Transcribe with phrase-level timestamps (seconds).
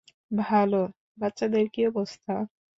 [0.41, 0.79] ভালো-
[1.21, 2.33] বাচ্চাদের কি অবস্থা?